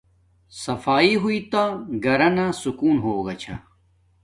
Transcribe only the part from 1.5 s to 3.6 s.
تا گھرانا سکون ہوگا چھا